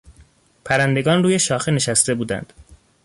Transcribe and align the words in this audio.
پرندگان 0.65 1.23
روی 1.23 1.39
شاخه 1.39 1.71
نشسته 1.71 2.13
بودند. 2.13 2.53